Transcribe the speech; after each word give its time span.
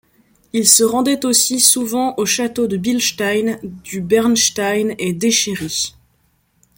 Il 0.51 0.67
se 0.67 0.83
rendait 0.83 1.27
aussi 1.27 1.59
souvent 1.59 2.15
au 2.17 2.25
Château 2.25 2.65
de 2.65 2.75
Bilstein, 2.75 3.59
du 3.61 4.01
Bernstein 4.01 4.95
et 4.97 5.13
d'Échéry. 5.13 5.93